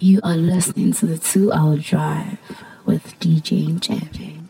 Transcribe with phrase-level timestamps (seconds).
[0.00, 2.38] You are listening to the two hour drive
[2.84, 4.48] with DJ and Champion.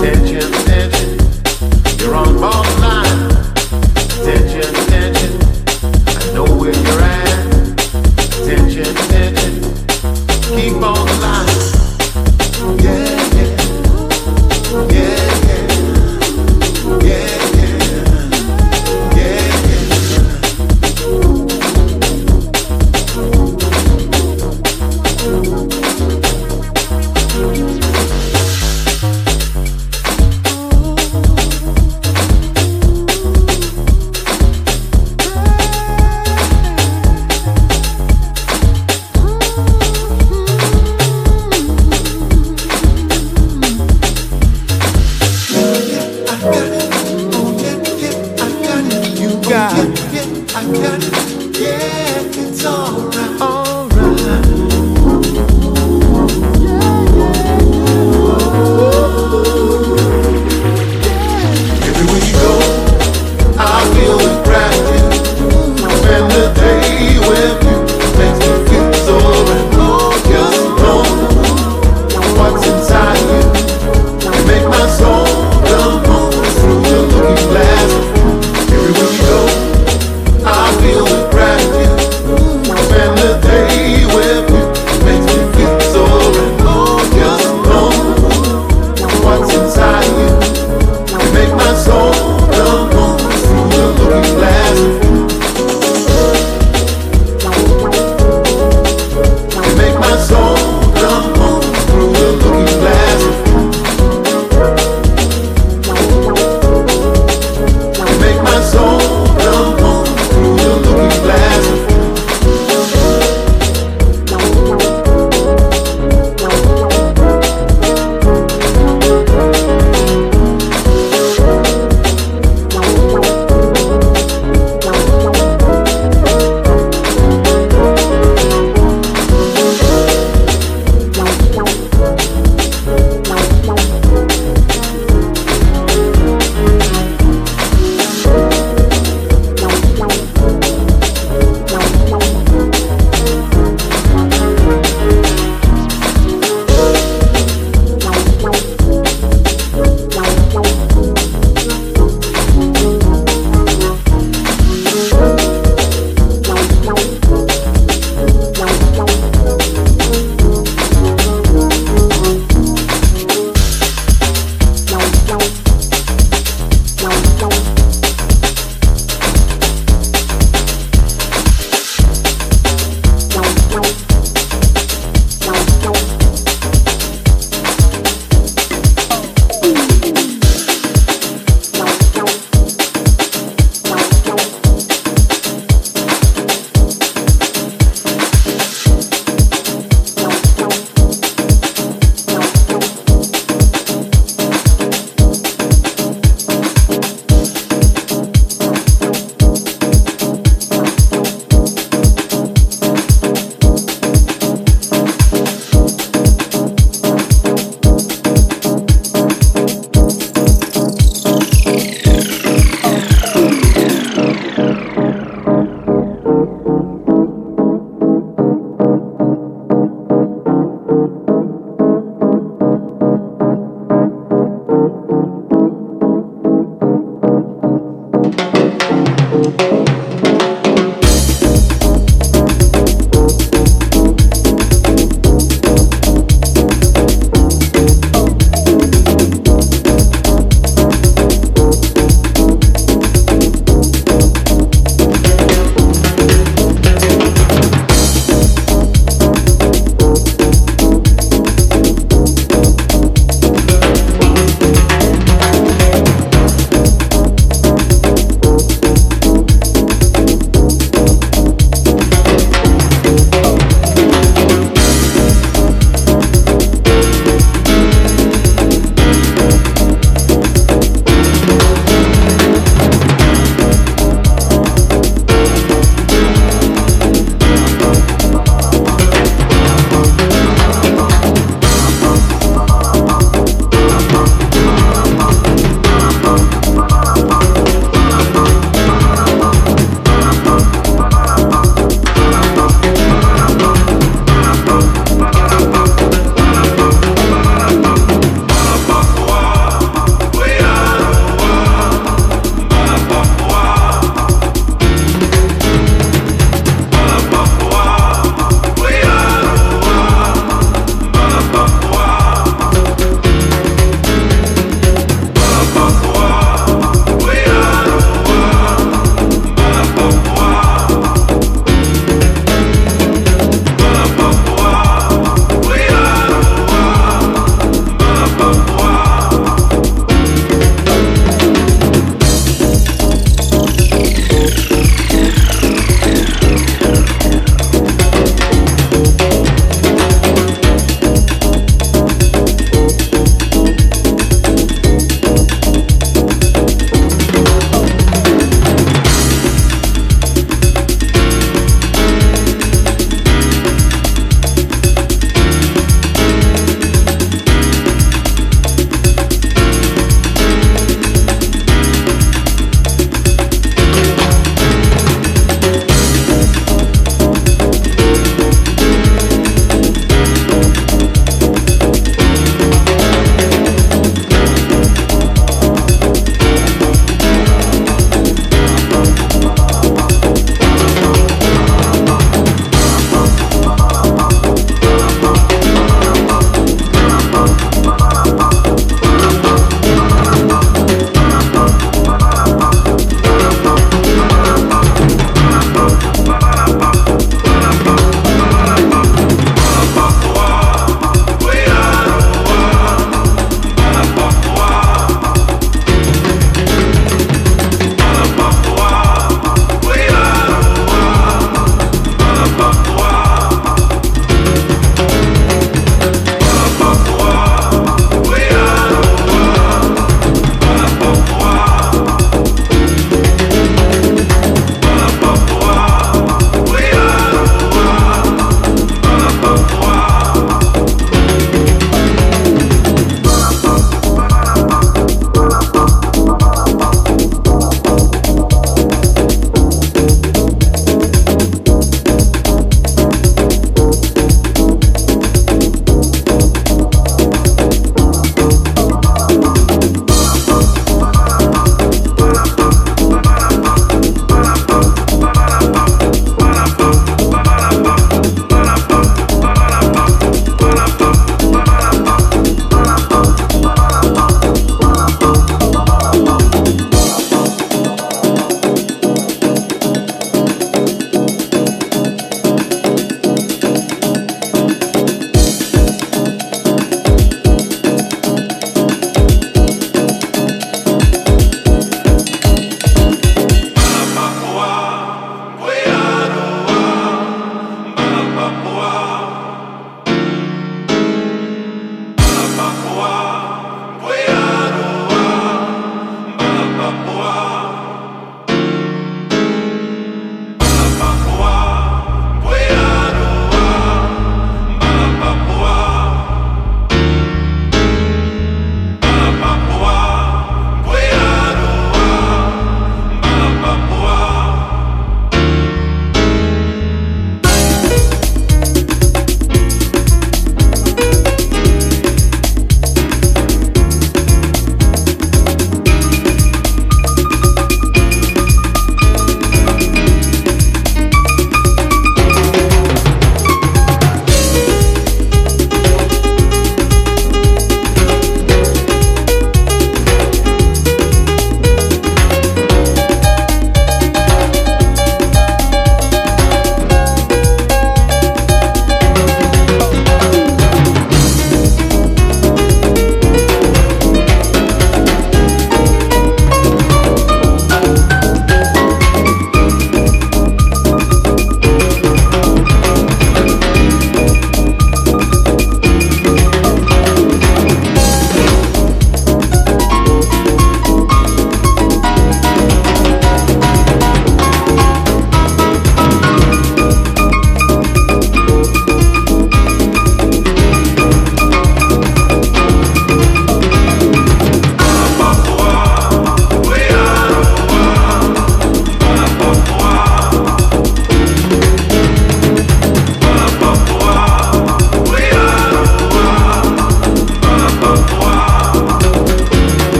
[0.00, 2.59] Attention, attention, you're on board.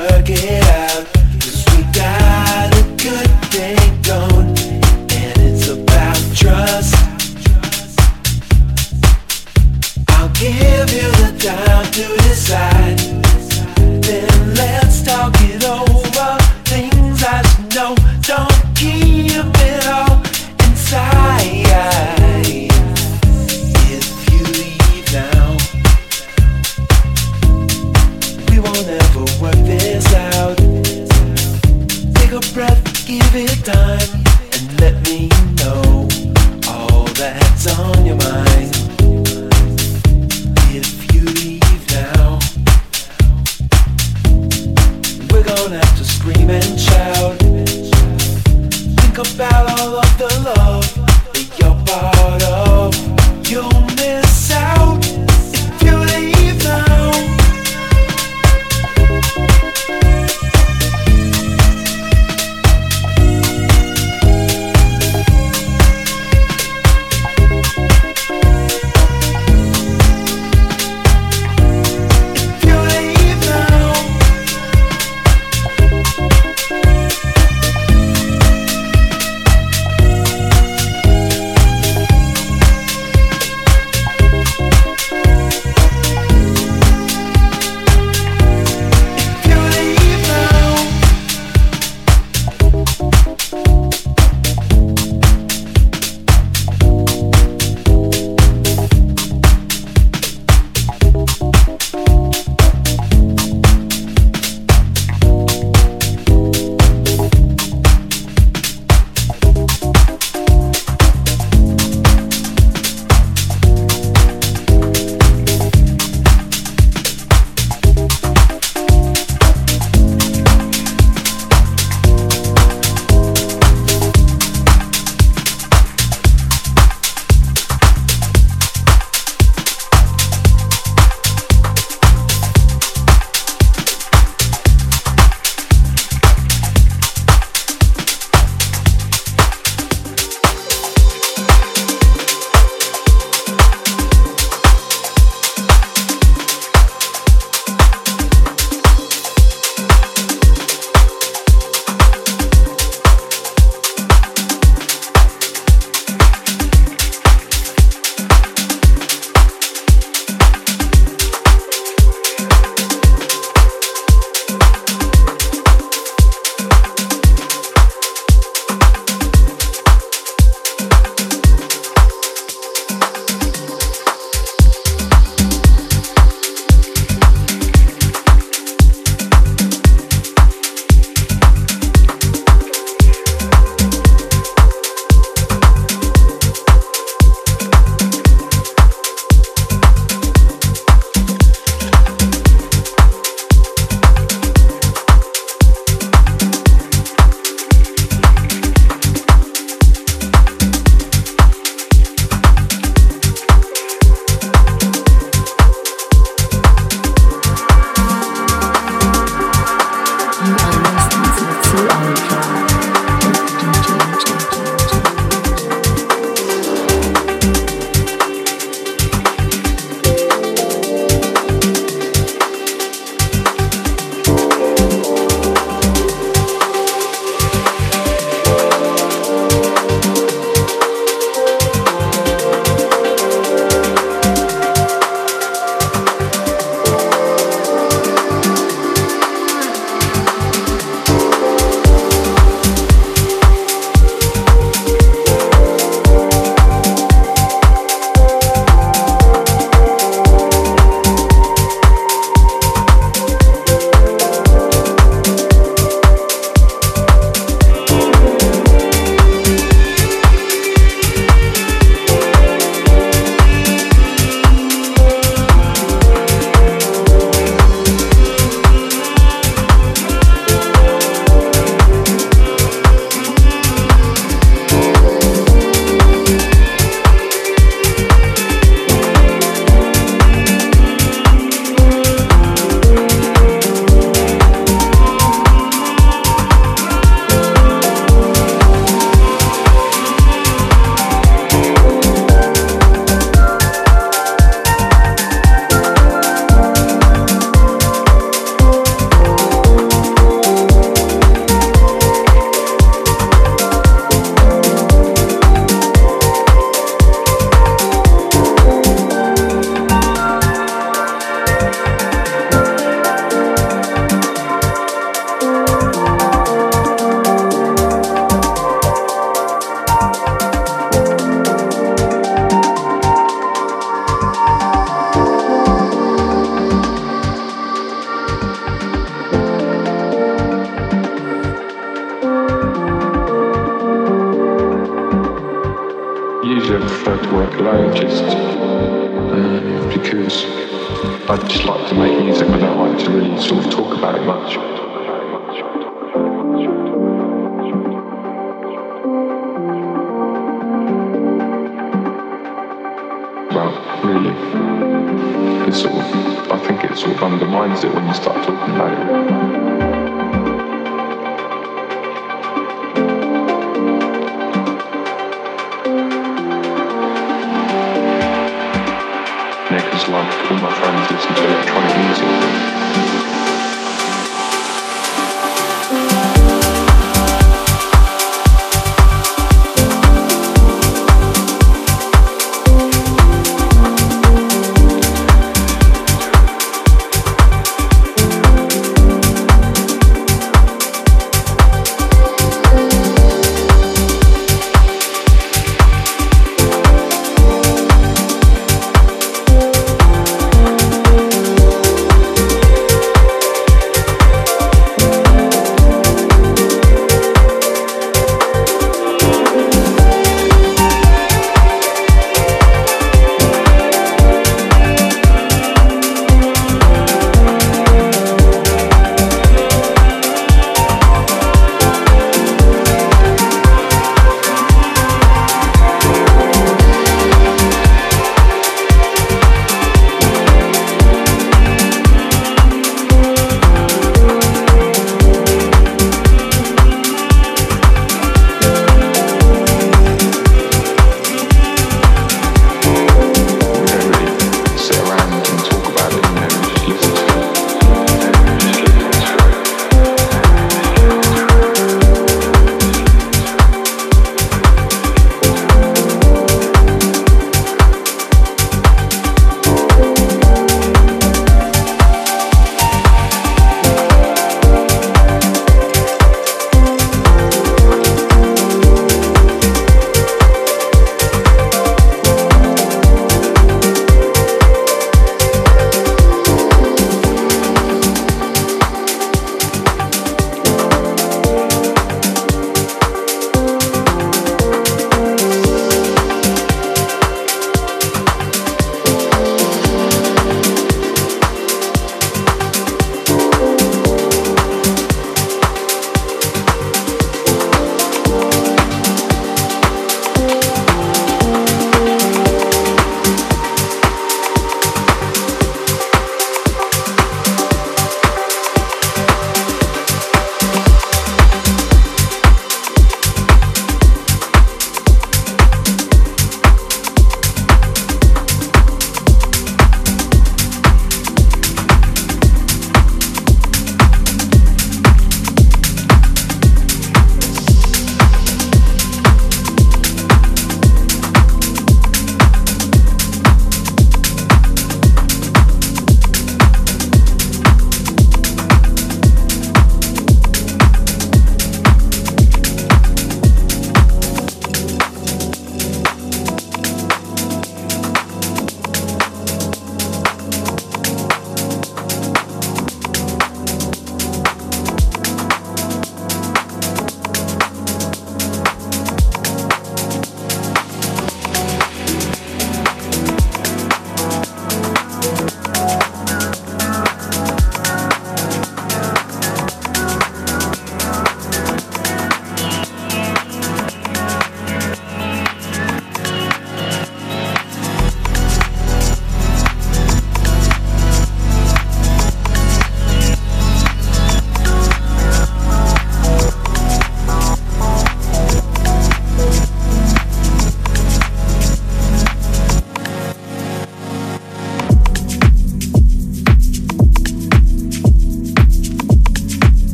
[0.00, 0.69] work it out.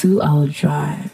[0.00, 1.05] Two hour drive